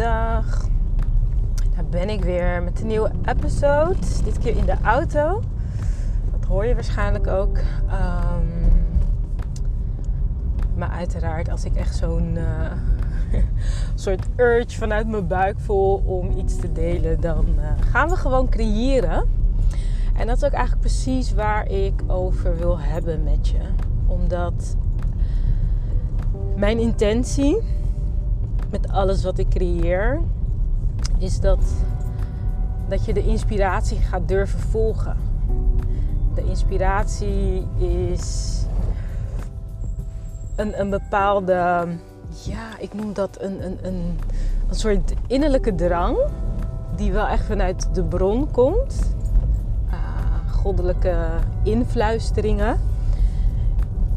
[0.00, 0.68] Goedemiddag.
[1.74, 3.96] Daar ben ik weer met een nieuwe episode.
[4.24, 5.42] Dit keer in de auto.
[6.30, 7.56] Dat hoor je waarschijnlijk ook.
[7.56, 8.72] Um,
[10.74, 12.72] maar uiteraard, als ik echt zo'n uh,
[13.94, 18.48] soort urge vanuit mijn buik voel om iets te delen, dan uh, gaan we gewoon
[18.48, 19.28] creëren.
[20.16, 23.60] En dat is ook eigenlijk precies waar ik over wil hebben met je.
[24.06, 24.76] Omdat
[26.56, 27.62] mijn intentie
[28.70, 30.20] met alles wat ik creëer,
[31.18, 31.60] is dat,
[32.88, 35.16] dat je de inspiratie gaat durven volgen.
[36.34, 38.56] De inspiratie is
[40.56, 41.86] een, een bepaalde,
[42.44, 44.18] ja, ik noem dat een, een, een,
[44.68, 46.18] een soort innerlijke drang,
[46.96, 49.14] die wel echt vanuit de bron komt.
[49.86, 51.16] Uh, goddelijke
[51.62, 52.80] influisteringen.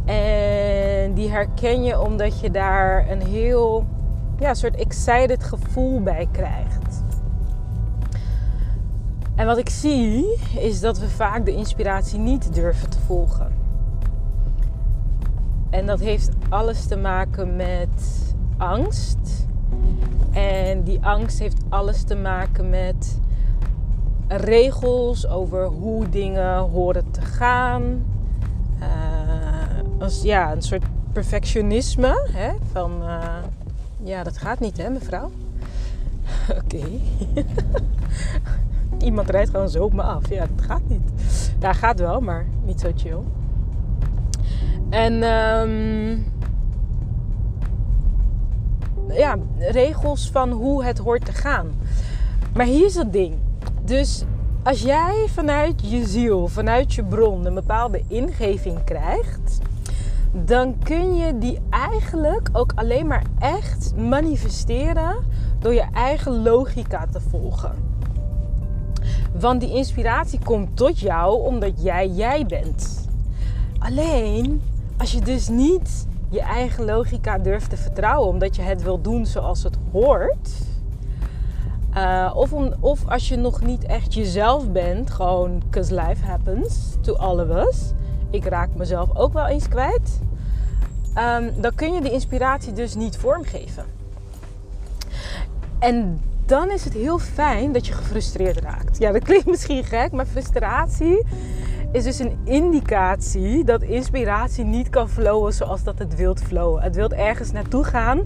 [0.05, 3.85] En die herken je omdat je daar een heel
[4.39, 7.03] ja, soort excited gevoel bij krijgt.
[9.35, 13.51] En wat ik zie is dat we vaak de inspiratie niet durven te volgen.
[15.69, 19.47] En dat heeft alles te maken met angst.
[20.31, 23.19] En die angst heeft alles te maken met
[24.27, 28.05] regels over hoe dingen horen te gaan.
[28.79, 32.27] Uh, als, ja, een soort perfectionisme.
[32.31, 33.23] Hè, van uh,
[34.03, 35.31] ja, dat gaat niet, hè, mevrouw?
[36.63, 36.85] Oké.
[39.07, 40.29] Iemand rijdt gewoon zo op me af.
[40.29, 41.01] Ja, dat gaat niet.
[41.59, 43.19] Daar gaat wel, maar niet zo chill.
[44.89, 46.25] En um,
[49.09, 51.71] ja, regels van hoe het hoort te gaan.
[52.53, 53.35] Maar hier is het ding.
[53.83, 54.23] Dus
[54.63, 59.59] als jij vanuit je ziel, vanuit je bron een bepaalde ingeving krijgt,
[60.33, 65.15] dan kun je die eigenlijk ook alleen maar echt manifesteren
[65.59, 67.71] door je eigen logica te volgen.
[69.39, 73.07] Want die inspiratie komt tot jou omdat jij jij bent.
[73.79, 74.61] Alleen
[74.97, 79.25] als je dus niet je eigen logica durft te vertrouwen omdat je het wil doen
[79.25, 80.49] zoals het hoort.
[81.97, 87.13] Uh, of, of als je nog niet echt jezelf bent, gewoon because life happens to
[87.13, 87.93] all of us
[88.33, 90.19] ik raak mezelf ook wel eens kwijt.
[91.17, 93.85] Um, dan kun je die inspiratie dus niet vormgeven.
[95.79, 98.97] En dan is het heel fijn dat je gefrustreerd raakt.
[98.97, 101.25] Ja, dat klinkt misschien gek, maar frustratie
[101.91, 106.81] is dus een indicatie dat inspiratie niet kan flowen zoals dat het wilt flowen.
[106.81, 108.21] Het wilt ergens naartoe gaan,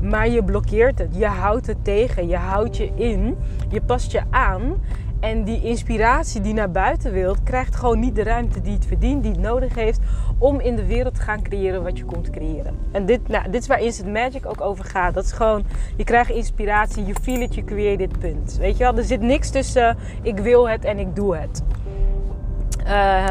[0.00, 1.16] maar je blokkeert het.
[1.16, 3.36] Je houdt het tegen, je houdt je in,
[3.68, 4.74] je past je aan.
[5.22, 9.22] En die inspiratie die naar buiten wilt, krijgt gewoon niet de ruimte die het verdient,
[9.22, 10.00] die het nodig heeft
[10.38, 12.76] om in de wereld te gaan creëren wat je komt creëren.
[12.92, 15.14] En dit, nou, dit is waar Instant Magic ook over gaat.
[15.14, 15.64] Dat is gewoon,
[15.96, 18.56] je krijgt inspiratie, you feel it, you create it, punt.
[18.56, 21.62] Weet je wel, er zit niks tussen ik wil het en ik doe het.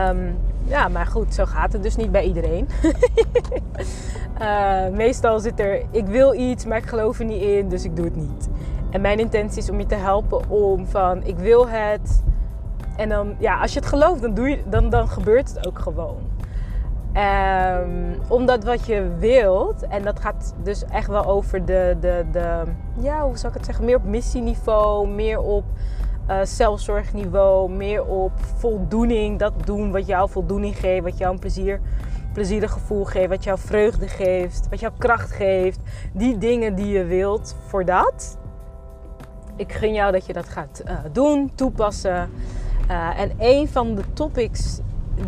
[0.09, 2.67] Um, ja, maar goed, zo gaat het dus niet bij iedereen.
[4.41, 7.95] uh, meestal zit er, ik wil iets, maar ik geloof er niet in, dus ik
[7.95, 8.49] doe het niet.
[8.91, 12.23] En mijn intentie is om je te helpen om van, ik wil het.
[12.97, 15.79] En dan, ja, als je het gelooft, dan, doe je, dan, dan gebeurt het ook
[15.79, 16.17] gewoon.
[17.15, 22.63] Um, omdat wat je wilt, en dat gaat dus echt wel over de, de, de,
[22.99, 25.63] ja, hoe zou ik het zeggen, meer op missieniveau, meer op
[26.29, 29.39] uh, zelfzorgniveau, meer op voldoening.
[29.39, 31.79] Dat doen wat jou voldoening geeft, wat jou een plezier,
[32.33, 35.79] plezierig gevoel geeft, wat jou vreugde geeft, wat jou kracht geeft.
[36.13, 38.37] Die dingen die je wilt voor dat.
[39.55, 42.29] Ik gun jou dat je dat gaat uh, doen, toepassen.
[42.89, 44.79] Uh, en een van de topics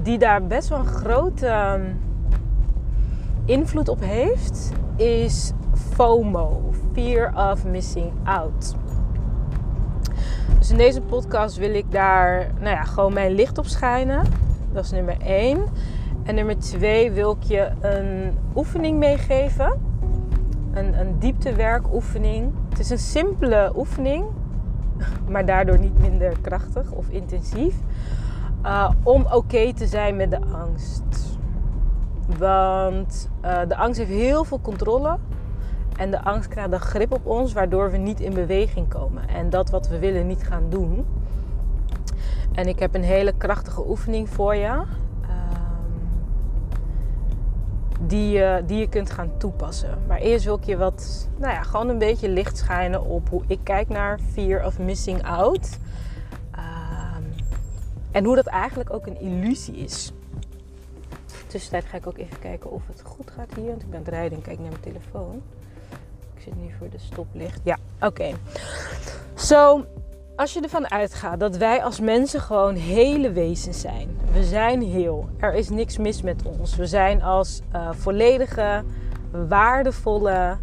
[0.01, 1.73] die daar best wel een grote uh,
[3.45, 8.75] invloed op heeft, is FOMO, Fear of Missing Out.
[10.57, 14.25] Dus in deze podcast wil ik daar nou ja, gewoon mijn licht op schijnen.
[14.72, 15.63] Dat is nummer 1.
[16.23, 19.92] En nummer 2 wil ik je een oefening meegeven.
[20.73, 22.52] Een, een dieptewerkoefening.
[22.70, 24.25] Het is een simpele oefening,
[25.29, 27.75] maar daardoor niet minder krachtig of intensief.
[28.66, 31.37] Uh, om oké te zijn met de angst.
[32.37, 35.17] Want uh, de angst heeft heel veel controle
[35.97, 39.28] en de angst krijgt dan grip op ons, waardoor we niet in beweging komen.
[39.28, 41.05] En dat wat we willen niet gaan doen.
[42.52, 44.81] En ik heb een hele krachtige oefening voor je.
[48.08, 49.97] Die, je, die je kunt gaan toepassen.
[50.08, 53.44] Maar eerst wil ik je wat, nou ja, gewoon een beetje licht schijnen op hoe
[53.47, 55.78] ik kijk naar fear of missing out.
[56.55, 57.34] Um,
[58.11, 60.11] en hoe dat eigenlijk ook een illusie is.
[61.47, 63.67] Tussentijd ga ik ook even kijken of het goed gaat hier.
[63.67, 65.41] Want ik ben het rijden en kijk naar mijn telefoon
[66.44, 67.59] zit nu voor de stoplicht.
[67.64, 68.32] Ja, oké.
[69.35, 69.85] Zo,
[70.35, 74.18] als je ervan uitgaat dat wij als mensen gewoon hele wezens zijn.
[74.32, 75.30] We zijn heel.
[75.38, 76.76] Er is niks mis met ons.
[76.76, 78.84] We zijn als uh, volledige,
[79.47, 80.58] waardevolle,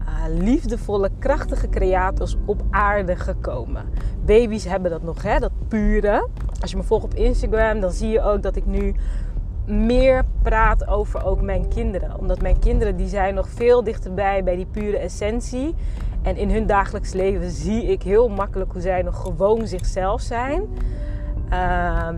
[0.00, 3.84] uh, liefdevolle, krachtige creators op aarde gekomen.
[4.24, 5.38] Baby's hebben dat nog, hè?
[5.38, 6.28] dat pure.
[6.60, 8.94] Als je me volgt op Instagram, dan zie je ook dat ik nu
[9.66, 12.18] meer praat over ook mijn kinderen.
[12.18, 15.74] Omdat mijn kinderen die zijn nog veel dichterbij bij die pure essentie.
[16.22, 20.62] En in hun dagelijks leven zie ik heel makkelijk hoe zij nog gewoon zichzelf zijn.
[21.52, 22.08] Uh,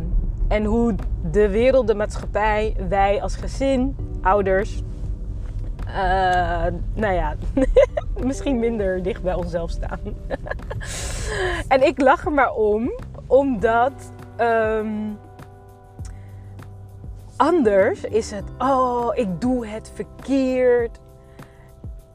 [0.48, 0.94] en hoe
[1.30, 4.82] de wereld, de maatschappij, wij als gezin, ouders,
[5.86, 7.34] uh, nou ja,
[8.26, 10.00] misschien minder dicht bij onszelf staan.
[11.74, 12.92] en ik lach er maar om,
[13.26, 13.92] omdat
[14.40, 15.18] um,
[17.36, 20.98] anders is het, oh, ik doe het verkeerd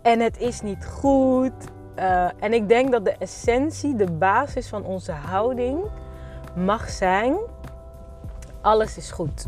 [0.02, 1.74] en het is niet goed.
[2.00, 5.80] Uh, en ik denk dat de essentie, de basis van onze houding
[6.56, 7.36] mag zijn:
[8.62, 9.48] alles is goed.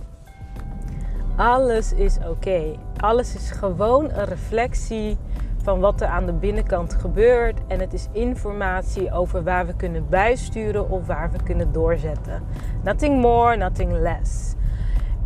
[1.36, 2.76] Alles is oké.
[2.98, 5.18] Alles is gewoon een reflectie
[5.58, 7.60] van wat er aan de binnenkant gebeurt.
[7.68, 12.44] En het is informatie over waar we kunnen bijsturen of waar we kunnen doorzetten.
[12.84, 14.54] Nothing more, nothing less.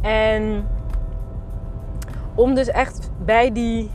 [0.02, 0.68] En
[2.36, 3.92] om dus echt bij die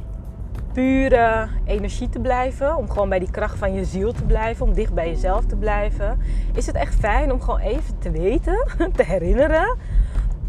[0.77, 4.75] pure energie te blijven, om gewoon bij die kracht van je ziel te blijven, om
[4.75, 6.19] dicht bij jezelf te blijven,
[6.55, 9.77] is het echt fijn om gewoon even te weten, te herinneren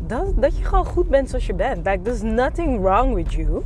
[0.07, 1.85] dat, dat je gewoon goed bent zoals je bent.
[1.85, 3.61] Like, there's nothing wrong with you.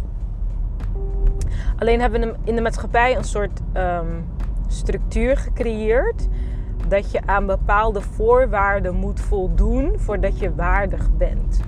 [1.77, 4.25] Alleen hebben we in de maatschappij een soort um,
[4.67, 6.27] structuur gecreëerd
[6.87, 11.59] dat je aan bepaalde voorwaarden moet voldoen voordat je waardig bent.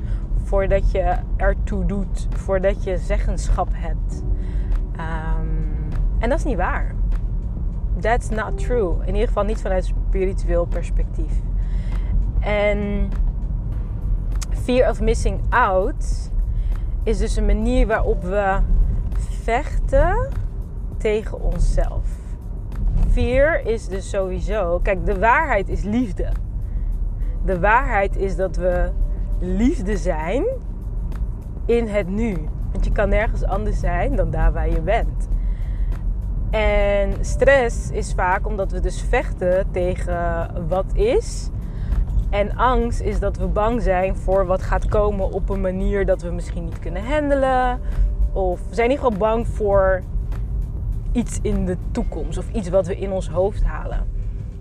[0.43, 4.23] Voordat je ertoe doet, voordat je zeggenschap hebt.
[4.99, 6.95] Um, en dat is niet waar.
[7.99, 8.95] That's not true.
[9.01, 11.41] In ieder geval niet vanuit spiritueel perspectief.
[12.39, 13.09] En
[14.49, 16.31] fear of missing out
[17.03, 18.59] is dus een manier waarop we
[19.17, 20.29] vechten
[20.97, 22.09] tegen onszelf.
[23.09, 24.79] Fear is dus sowieso.
[24.83, 26.27] Kijk, de waarheid is liefde.
[27.45, 28.91] De waarheid is dat we
[29.39, 30.45] liefde zijn
[31.65, 32.35] in het nu.
[32.83, 35.27] Je kan nergens anders zijn dan daar waar je bent.
[36.51, 41.49] En stress is vaak omdat we dus vechten tegen wat is.
[42.29, 46.21] En angst is dat we bang zijn voor wat gaat komen op een manier dat
[46.21, 47.79] we misschien niet kunnen handelen.
[48.31, 50.01] Of we zijn niet gewoon bang voor
[51.11, 54.07] iets in de toekomst of iets wat we in ons hoofd halen.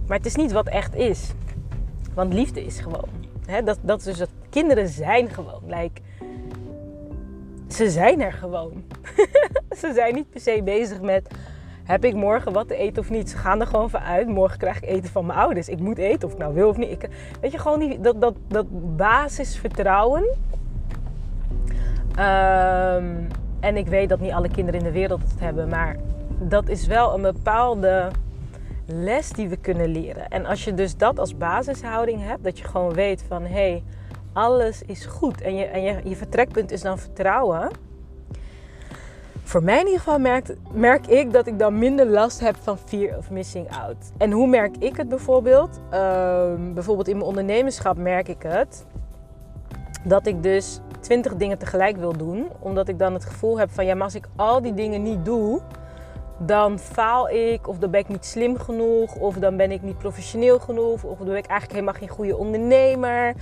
[0.07, 1.33] Maar het is niet wat echt is.
[2.15, 3.09] Want liefde is gewoon.
[3.65, 5.63] dat, dat dus dat kinderen zijn gewoon.
[5.67, 6.01] Like,
[7.73, 8.85] ze zijn er gewoon.
[9.81, 11.29] ze zijn niet per se bezig met
[11.85, 13.31] heb ik morgen wat te eten of niet?
[13.31, 14.29] Ze gaan er gewoon van uit.
[14.29, 15.69] Morgen krijg ik eten van mijn ouders.
[15.69, 16.91] Ik moet eten of ik nou wil of niet.
[16.91, 17.09] Ik,
[17.41, 20.23] weet je, gewoon die, dat, dat, dat basisvertrouwen.
[22.19, 23.27] Um,
[23.61, 25.69] en ik weet dat niet alle kinderen in de wereld het hebben.
[25.69, 25.97] Maar
[26.39, 28.09] dat is wel een bepaalde
[28.87, 30.29] les die we kunnen leren.
[30.29, 32.45] En als je dus dat als basishouding hebt.
[32.45, 33.43] Dat je gewoon weet van...
[33.47, 33.83] Hey,
[34.33, 35.41] alles is goed.
[35.41, 37.71] En, je, en je, je vertrekpunt is dan vertrouwen
[39.53, 42.79] voor mij in ieder geval merk, merk ik dat ik dan minder last heb van
[42.79, 43.97] fear of missing out.
[44.19, 45.81] En hoe merk ik het bijvoorbeeld?
[45.93, 48.87] Uh, bijvoorbeeld in mijn ondernemerschap merk ik het.
[50.05, 52.47] Dat ik dus twintig dingen tegelijk wil doen.
[52.59, 55.25] Omdat ik dan het gevoel heb van ja, maar als ik al die dingen niet
[55.25, 55.61] doe,
[56.39, 57.69] dan faal ik.
[57.69, 59.15] Of dan ben ik niet slim genoeg.
[59.15, 61.05] Of dan ben ik niet professioneel genoeg.
[61.05, 63.35] Of dan ben ik eigenlijk helemaal geen goede ondernemer.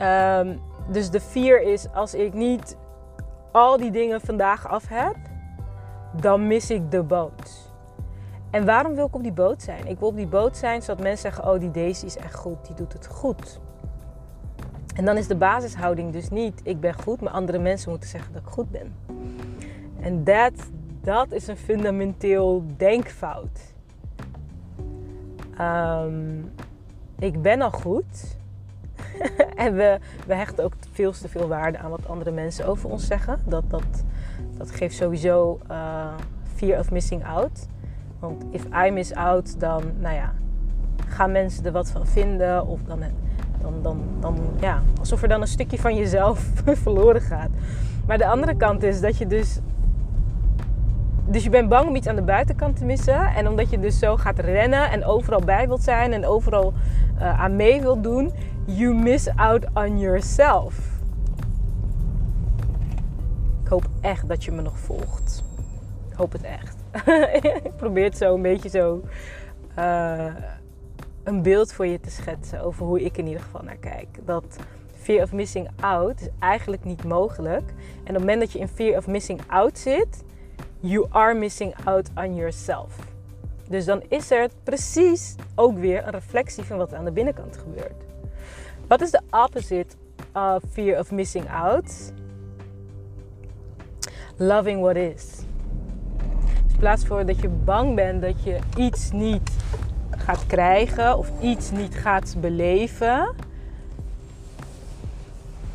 [0.00, 2.76] Um, dus de fear is als ik niet
[3.52, 5.16] al die dingen vandaag af heb,
[6.20, 7.68] dan mis ik de boot.
[8.50, 9.86] En waarom wil ik op die boot zijn?
[9.86, 12.66] Ik wil op die boot zijn zodat mensen zeggen: Oh, die Daisy is echt goed,
[12.66, 13.60] die doet het goed.
[14.94, 18.32] En dan is de basishouding dus niet: Ik ben goed, maar andere mensen moeten zeggen
[18.32, 18.94] dat ik goed ben.
[20.00, 20.52] En dat,
[21.00, 23.60] dat is een fundamenteel denkfout.
[25.60, 26.52] Um,
[27.18, 28.36] ik ben al goed.
[29.56, 33.06] en we, we hechten ook veel te veel waarde aan wat andere mensen over ons
[33.06, 33.40] zeggen.
[33.44, 34.04] Dat, dat,
[34.56, 36.14] dat geeft sowieso uh,
[36.54, 37.66] fear of missing out.
[38.18, 40.32] Want if I miss out, dan nou ja,
[41.06, 42.66] gaan mensen er wat van vinden.
[42.66, 43.02] Of dan,
[43.62, 46.50] dan, dan, dan ja, alsof er dan een stukje van jezelf
[46.82, 47.50] verloren gaat.
[48.06, 49.58] Maar de andere kant is dat je dus.
[51.30, 53.26] Dus je bent bang om iets aan de buitenkant te missen.
[53.26, 56.72] En omdat je dus zo gaat rennen en overal bij wilt zijn en overal
[57.18, 58.32] uh, aan mee wilt doen,
[58.64, 60.78] you miss out on yourself.
[63.62, 65.44] Ik hoop echt dat je me nog volgt.
[66.10, 66.76] Ik hoop het echt.
[67.64, 69.02] ik probeer het zo een beetje zo
[69.78, 70.24] uh,
[71.24, 74.08] een beeld voor je te schetsen over hoe ik in ieder geval naar kijk.
[74.24, 74.56] Dat
[74.94, 77.68] fear of missing out is eigenlijk niet mogelijk.
[77.68, 80.24] En op het moment dat je in fear of missing out zit,
[80.80, 82.96] you are missing out on yourself.
[83.68, 88.04] Dus dan is er precies ook weer een reflectie van wat aan de binnenkant gebeurt.
[88.86, 89.96] Wat is de opposite
[90.32, 92.12] of fear of missing out?
[94.36, 95.24] Loving what is.
[96.64, 99.50] Dus in plaats voor dat je bang bent dat je iets niet
[100.10, 103.34] gaat krijgen of iets niet gaat beleven,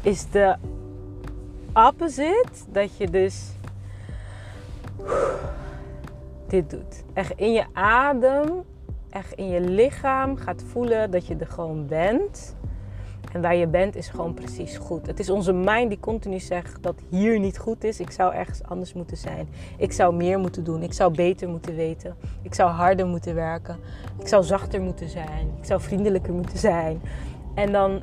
[0.02, 0.56] is de
[1.74, 3.55] opposite dat je dus
[6.48, 7.04] dit doet.
[7.14, 8.64] Echt in je adem,
[9.10, 12.56] echt in je lichaam gaat voelen dat je er gewoon bent.
[13.36, 15.08] En waar je bent is gewoon precies goed.
[15.08, 18.00] Het is onze mind die continu zegt dat hier niet goed is.
[18.00, 19.48] Ik zou ergens anders moeten zijn.
[19.78, 20.84] Ik zou meer moeten doen.
[20.84, 22.16] Ik zou beter moeten weten.
[22.42, 23.78] Ik zou harder moeten werken.
[24.20, 25.52] Ik zou zachter moeten zijn.
[25.58, 27.02] Ik zou vriendelijker moeten zijn.
[27.56, 28.02] En dan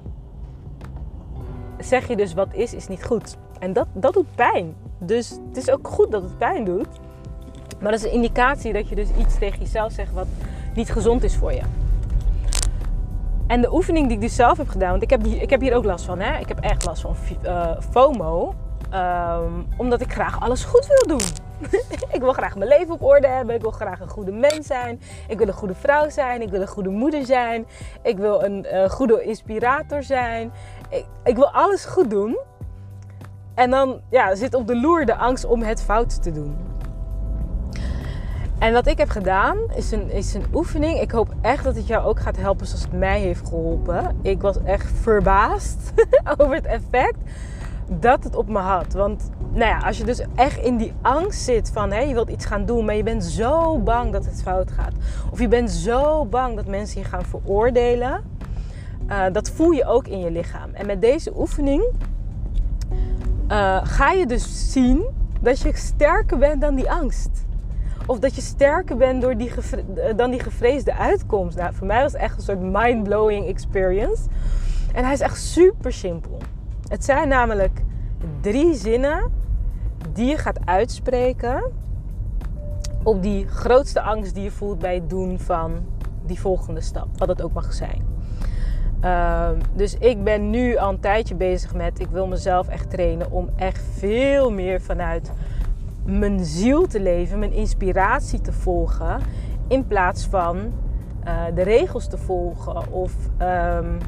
[1.78, 3.36] zeg je dus wat is, is niet goed.
[3.62, 4.74] En dat, dat doet pijn.
[4.98, 6.86] Dus het is ook goed dat het pijn doet.
[7.80, 10.26] Maar dat is een indicatie dat je dus iets tegen jezelf zegt wat
[10.74, 11.62] niet gezond is voor je.
[13.46, 15.74] En de oefening die ik dus zelf heb gedaan, want ik heb, ik heb hier
[15.74, 16.20] ook last van.
[16.20, 16.38] Hè?
[16.38, 18.54] Ik heb echt last van uh, FOMO.
[18.94, 21.28] Um, omdat ik graag alles goed wil doen.
[22.16, 23.54] ik wil graag mijn leven op orde hebben.
[23.54, 25.00] Ik wil graag een goede mens zijn.
[25.28, 26.42] Ik wil een goede vrouw zijn.
[26.42, 27.66] Ik wil een goede moeder zijn.
[28.02, 30.52] Ik wil een uh, goede inspirator zijn.
[30.88, 32.38] Ik, ik, wil alles goed doen.
[33.54, 36.56] En dan ja, zit op de loer de angst om het fout te doen.
[38.58, 41.00] En wat ik heb gedaan is een, is een oefening.
[41.00, 44.16] Ik hoop echt dat het jou ook gaat helpen zoals het mij heeft geholpen.
[44.22, 45.92] Ik was echt verbaasd
[46.38, 47.16] over het effect
[48.00, 48.92] dat het op me had.
[48.92, 52.30] Want nou ja, als je dus echt in die angst zit van hè, je wilt
[52.30, 54.92] iets gaan doen, maar je bent zo bang dat het fout gaat.
[55.30, 58.22] Of je bent zo bang dat mensen je gaan veroordelen.
[59.08, 60.70] Uh, dat voel je ook in je lichaam.
[60.72, 61.84] En met deze oefening
[63.48, 65.04] uh, ga je dus zien
[65.40, 67.44] dat je sterker bent dan die angst.
[68.06, 71.56] Of dat je sterker bent door die eh, dan die gevreesde uitkomst.
[71.56, 74.22] Nou, voor mij was het echt een soort mind-blowing experience.
[74.94, 76.38] En hij is echt super simpel.
[76.88, 77.82] Het zijn namelijk
[78.40, 79.32] drie zinnen
[80.12, 81.62] die je gaat uitspreken
[83.02, 85.72] op die grootste angst die je voelt bij het doen van
[86.26, 88.11] die volgende stap, wat het ook mag zijn.
[89.04, 93.30] Uh, dus ik ben nu al een tijdje bezig met, ik wil mezelf echt trainen
[93.30, 95.32] om echt veel meer vanuit
[96.04, 99.20] mijn ziel te leven, mijn inspiratie te volgen,
[99.68, 103.98] in plaats van uh, de regels te volgen of um,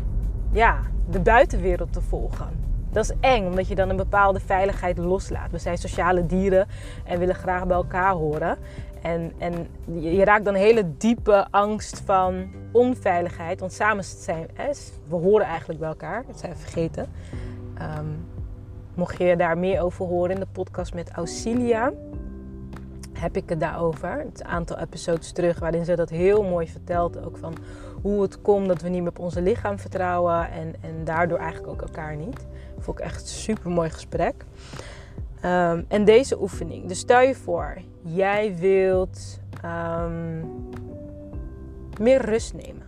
[0.53, 0.79] ja,
[1.11, 2.49] de buitenwereld te volgen.
[2.91, 5.51] Dat is eng, omdat je dan een bepaalde veiligheid loslaat.
[5.51, 6.67] We zijn sociale dieren
[7.05, 8.57] en willen graag bij elkaar horen.
[9.05, 9.67] En, en
[10.01, 13.61] je raakt dan hele diepe angst van onveiligheid.
[13.61, 14.49] Want samen zijn
[15.09, 16.25] we horen eigenlijk bij elkaar.
[16.27, 17.09] Dat zijn vergeten.
[17.99, 18.33] Um,
[18.95, 21.93] Mocht je daar meer over horen in de podcast met Auxilia,
[23.13, 24.19] heb ik het daarover.
[24.19, 27.25] Het aantal episodes terug waarin ze dat heel mooi vertelt.
[27.25, 27.55] Ook van
[28.03, 31.73] hoe het komt dat we niet meer op onze lichaam vertrouwen en, en daardoor eigenlijk
[31.73, 32.47] ook elkaar niet.
[32.79, 34.45] Vond ik echt een super mooi gesprek.
[35.45, 36.87] Um, en deze oefening.
[36.87, 40.51] Dus stel je voor, jij wilt um,
[42.01, 42.83] meer rust nemen.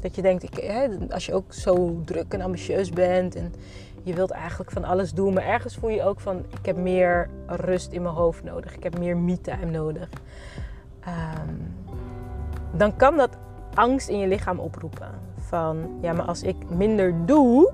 [0.00, 3.52] Dat je denkt, ik, hè, als je ook zo druk en ambitieus bent en
[4.02, 7.28] je wilt eigenlijk van alles doen, maar ergens voel je ook van ik heb meer
[7.46, 8.76] rust in mijn hoofd nodig.
[8.76, 10.08] Ik heb meer me-time nodig.
[11.08, 11.74] Um,
[12.72, 13.36] dan kan dat
[13.74, 15.10] angst in je lichaam oproepen.
[15.38, 17.72] Van ja, maar als ik minder doe,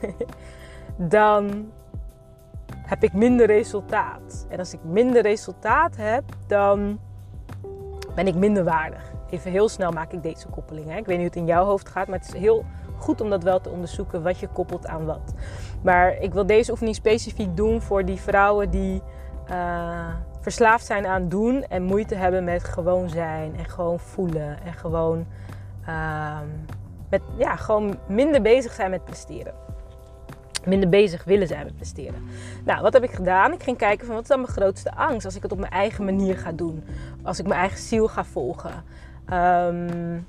[0.96, 1.70] dan
[2.90, 4.46] heb ik minder resultaat.
[4.48, 6.98] En als ik minder resultaat heb, dan
[8.14, 9.12] ben ik minder waardig.
[9.30, 10.90] Even heel snel maak ik deze koppeling.
[10.90, 10.96] Hè.
[10.96, 12.64] Ik weet niet hoe het in jouw hoofd gaat, maar het is heel
[12.98, 15.34] goed om dat wel te onderzoeken wat je koppelt aan wat.
[15.82, 19.02] Maar ik wil deze oefening specifiek doen voor die vrouwen die
[19.50, 24.72] uh, verslaafd zijn aan doen en moeite hebben met gewoon zijn en gewoon voelen en
[24.72, 25.26] gewoon,
[25.88, 26.38] uh,
[27.10, 29.69] met, ja, gewoon minder bezig zijn met presteren.
[30.64, 32.28] Minder bezig willen zijn met presteren.
[32.64, 33.52] Nou, wat heb ik gedaan?
[33.52, 35.72] Ik ging kijken van wat is dan mijn grootste angst als ik het op mijn
[35.72, 36.84] eigen manier ga doen.
[37.22, 38.84] Als ik mijn eigen ziel ga volgen.
[39.32, 40.26] Um,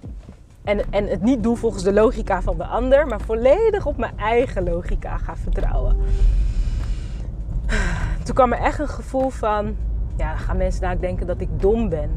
[0.64, 4.18] en, en het niet doe volgens de logica van de ander, maar volledig op mijn
[4.18, 5.98] eigen logica ga vertrouwen.
[8.24, 9.76] Toen kwam er echt een gevoel van,
[10.18, 12.10] ja, dan gaan mensen daar denken dat ik dom ben.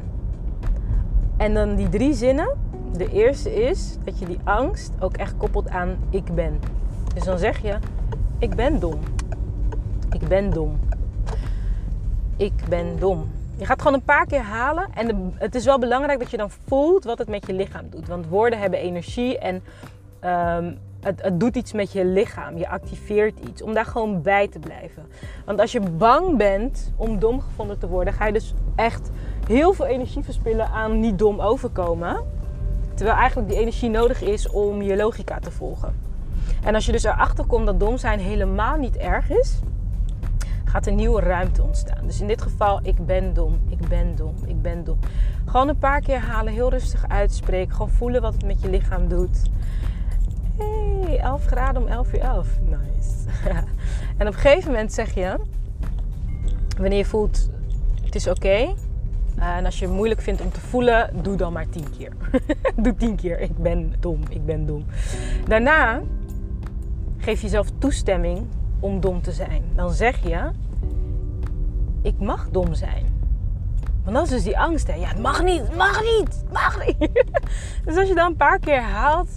[1.36, 2.56] En dan die drie zinnen.
[2.92, 6.60] De eerste is dat je die angst ook echt koppelt aan ik ben.
[7.14, 7.78] Dus dan zeg je,
[8.38, 9.00] ik ben dom.
[10.12, 10.78] Ik ben dom.
[12.36, 13.30] Ik ben dom.
[13.56, 14.86] Je gaat gewoon een paar keer halen.
[14.94, 18.08] En het is wel belangrijk dat je dan voelt wat het met je lichaam doet.
[18.08, 19.62] Want woorden hebben energie en
[20.20, 22.56] ehm, het, het, doet iets met je lichaam.
[22.56, 23.62] Je activeert iets.
[23.62, 25.06] Om daar gewoon bij te blijven.
[25.44, 29.10] Want als je bang bent om dom gevonden te worden, ga je dus echt
[29.46, 32.24] heel veel energie verspillen aan niet dom overkomen.
[32.94, 36.03] Terwijl eigenlijk die energie nodig is om je logica te volgen.
[36.64, 39.58] En als je dus erachter komt dat dom zijn helemaal niet erg is,
[40.64, 42.06] gaat een nieuwe ruimte ontstaan.
[42.06, 44.98] Dus in dit geval, ik ben dom, ik ben dom, ik ben dom.
[45.44, 47.74] Gewoon een paar keer halen, heel rustig uitspreken.
[47.74, 49.42] Gewoon voelen wat het met je lichaam doet.
[50.58, 52.48] Hey, 11 graden om 11 uur 11.
[52.64, 53.28] Nice.
[54.18, 55.36] en op een gegeven moment zeg je,
[56.78, 57.50] wanneer je voelt,
[58.04, 58.74] het is oké.
[59.38, 62.12] Eh, en als je het moeilijk vindt om te voelen, doe dan maar tien keer.
[62.82, 63.40] doe tien keer.
[63.40, 64.84] Ik ben dom, ik ben dom.
[65.46, 66.00] Daarna
[67.24, 68.46] geef jezelf toestemming
[68.80, 69.62] om dom te zijn.
[69.74, 70.50] Dan zeg je,
[72.02, 73.06] ik mag dom zijn.
[74.02, 74.86] Want dat is dus die angst.
[74.86, 74.94] Hè?
[74.94, 77.24] Ja, het mag niet, het mag niet, het mag niet.
[77.84, 79.28] dus als je dan een paar keer haalt,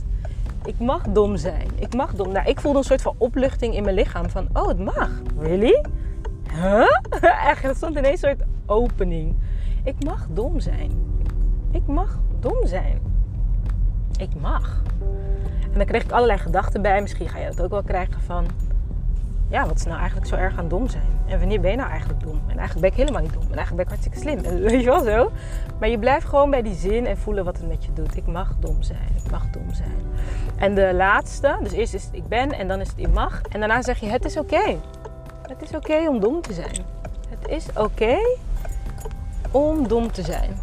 [0.66, 1.68] ik mag dom zijn.
[1.76, 2.32] Ik mag dom.
[2.32, 5.10] Nou, ik voelde een soort van opluchting in mijn lichaam van, oh, het mag.
[5.40, 5.86] Really?
[6.54, 6.88] Huh?
[7.50, 9.36] Echt, er stond ineens een soort opening.
[9.84, 10.92] Ik mag dom zijn.
[11.72, 13.02] Ik mag dom zijn.
[14.18, 14.82] Ik mag.
[15.78, 17.02] En dan kreeg ik allerlei gedachten bij.
[17.02, 18.46] Misschien ga je dat ook wel krijgen van...
[19.50, 21.20] Ja, wat is nou eigenlijk zo erg aan dom zijn?
[21.26, 22.42] En wanneer ben je nou eigenlijk dom?
[22.48, 23.42] En eigenlijk ben ik helemaal niet dom.
[23.52, 24.54] En eigenlijk ben ik hartstikke slim.
[24.54, 25.32] En weet je wel zo?
[25.80, 28.18] Maar je blijft gewoon bij die zin en voelen wat het met je doet.
[28.18, 29.10] Ik mag dom zijn.
[29.24, 30.02] Ik mag dom zijn.
[30.56, 33.42] En de laatste, dus eerst is het ik ben en dan is het ik mag.
[33.42, 34.78] En daarna zeg je het is oké.
[35.42, 36.86] Het is oké om dom te zijn.
[37.30, 38.18] Het is oké
[39.52, 40.60] om dom te zijn.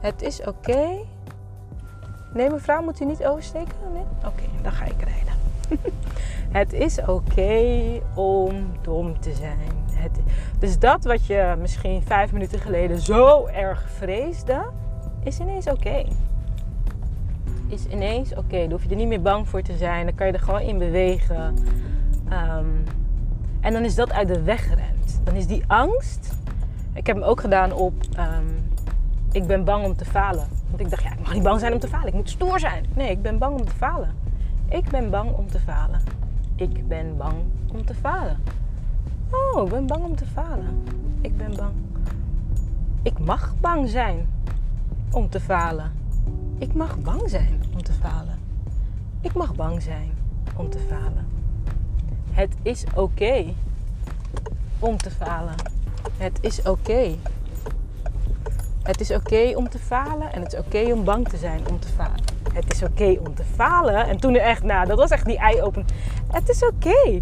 [0.00, 0.86] Het is oké.
[2.34, 3.74] Nee, mevrouw, moet u niet oversteken?
[4.26, 5.34] Oké, dan ga ik rijden.
[6.60, 9.86] het is oké om dom te zijn.
[9.92, 10.20] Het,
[10.58, 14.62] dus dat wat je misschien vijf minuten geleden zo erg vreesde,
[15.24, 16.04] is ineens oké.
[17.68, 18.58] Is ineens oké.
[18.58, 20.06] Dan hoef je er niet meer bang voor te zijn.
[20.06, 21.54] Dan kan je er gewoon in bewegen.
[22.28, 22.66] Ehm,
[23.60, 25.20] en dan is dat uit de weg gerend.
[25.24, 26.36] Dan is die angst
[26.98, 28.46] ik heb hem ook gedaan op ehm,
[29.32, 30.48] ik ben bang om te falen.
[30.68, 32.06] Want ik dacht, ja, ik mag niet bang zijn om te falen.
[32.08, 32.84] Ik moet stoer zijn.
[32.94, 34.14] Nee, ik ben bang om te falen.
[34.68, 36.00] Ik ben bang om te falen.
[36.56, 37.36] Ik ben bang
[37.72, 38.36] om te falen.
[39.30, 40.82] Oh, ik ben bang om te falen.
[41.20, 41.72] Ik ben bang.
[43.02, 44.28] Ik mag bang zijn
[45.10, 45.92] om te falen.
[46.58, 48.38] Ik mag bang zijn om te falen.
[49.20, 50.10] Ik mag bang zijn
[50.56, 51.26] om te falen.
[52.30, 53.44] Het is oké
[54.78, 55.54] om te falen.
[56.16, 57.14] Het is oké.
[58.88, 61.80] Het is oké om te falen en het is oké om bang te zijn om
[61.80, 62.20] te falen.
[62.52, 64.06] Het is oké om te falen.
[64.06, 65.86] En toen echt, nou, dat was echt die eye-open.
[66.32, 67.20] Het is oké.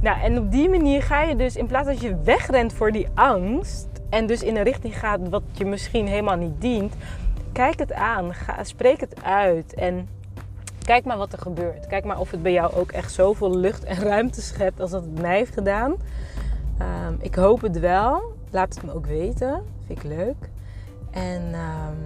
[0.00, 3.06] Nou, en op die manier ga je dus, in plaats dat je wegrent voor die
[3.14, 6.94] angst en dus in een richting gaat wat je misschien helemaal niet dient,
[7.52, 10.08] kijk het aan, ga, spreek het uit en
[10.84, 11.86] kijk maar wat er gebeurt.
[11.86, 15.02] Kijk maar of het bij jou ook echt zoveel lucht en ruimte schept als dat
[15.02, 15.94] het mij heeft gedaan.
[16.78, 18.22] Ehm, ik hoop het wel.
[18.50, 19.62] Laat het me ook weten.
[19.86, 20.56] Vind ik leuk.
[21.18, 21.96] En ehm,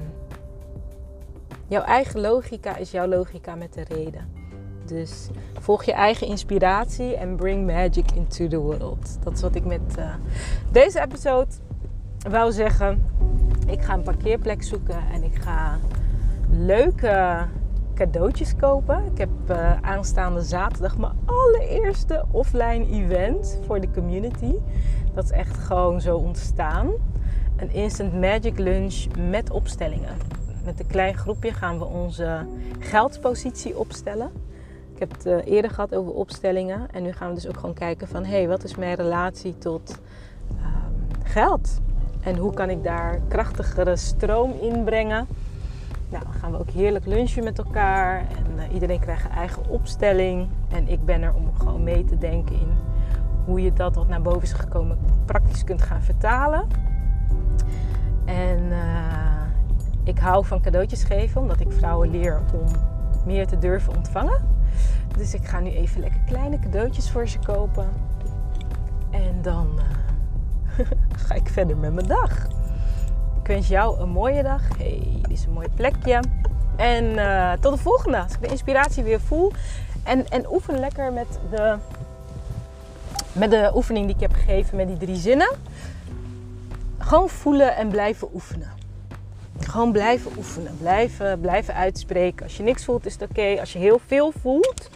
[1.66, 4.28] jouw eigen logica is jouw logica met de reden.
[4.84, 5.28] Dus
[5.60, 9.18] volg je eigen inspiratie en bring magic into the world.
[9.22, 10.14] Dat is wat ik met uh,
[10.70, 11.50] deze episode
[12.30, 13.06] wou zeggen.
[13.66, 15.78] Ik ga een parkeerplek zoeken en ik ga
[16.50, 17.46] leuke
[17.94, 19.04] cadeautjes kopen.
[19.12, 24.54] Ik heb uh, aanstaande zaterdag mijn allereerste offline event voor de community.
[25.14, 26.90] Dat is echt gewoon zo ontstaan.
[27.62, 30.16] Een instant magic lunch met opstellingen.
[30.64, 32.46] Met een klein groepje gaan we onze
[32.78, 34.30] geldspositie opstellen.
[34.94, 36.90] Ik heb het uh, eerder gehad over opstellingen.
[36.90, 38.24] En nu gaan we dus ook gewoon kijken van...
[38.24, 40.00] hé, hey, wat is mijn relatie tot
[40.52, 40.66] uh,
[41.22, 41.80] geld?
[42.20, 45.26] En hoe kan ik daar krachtigere stroom in brengen?
[46.08, 48.18] Nou, dan gaan we ook heerlijk lunchen met elkaar.
[48.18, 50.48] En uh, iedereen krijgt een eigen opstelling.
[50.68, 52.72] En ik ben er om gewoon mee te denken in
[53.44, 56.90] hoe je dat wat naar boven is gekomen praktisch kunt gaan vertalen.
[58.32, 59.42] En uh,
[60.04, 62.64] ik hou van cadeautjes geven, omdat ik vrouwen leer om
[63.26, 64.40] meer te durven ontvangen.
[65.16, 67.88] Dus ik ga nu even lekker kleine cadeautjes voor ze kopen.
[69.10, 69.80] En dan
[70.78, 70.86] uh,
[71.26, 72.46] ga ik verder met mijn dag.
[73.40, 74.62] Ik wens jou een mooie dag.
[74.78, 76.20] Hey, dit is een mooi plekje.
[76.76, 78.22] En uh, tot de volgende.
[78.22, 79.52] Als ik de inspiratie weer voel.
[80.02, 81.76] En, en oefen lekker met de,
[83.32, 85.50] met de oefening die ik heb gegeven met die drie zinnen.
[87.02, 88.70] Gewoon voelen en blijven oefenen.
[89.60, 90.76] Gewoon blijven oefenen.
[90.78, 92.44] Blijven, blijven uitspreken.
[92.44, 93.56] Als je niks voelt is het oké.
[93.60, 94.90] Als je heel veel voelt,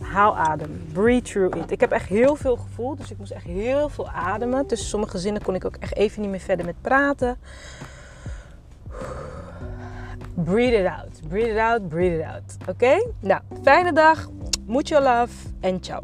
[0.00, 0.86] haal adem.
[0.92, 1.70] Breathe through it.
[1.70, 4.66] Ik heb echt heel veel gevoel, dus ik moest echt heel veel ademen.
[4.66, 7.36] Tussen sommige zinnen kon ik ook echt even niet meer verder met praten.
[10.34, 11.28] Breathe it out.
[11.28, 12.56] Breathe it out, breathe it out.
[12.68, 13.10] Oké?
[13.20, 14.28] Nou, fijne dag.
[14.66, 16.02] Mucho love en ciao.